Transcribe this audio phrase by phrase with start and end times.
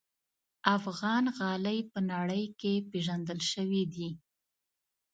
[0.77, 4.09] افغان غالۍ په نړۍ کې پېژندل شوي دي.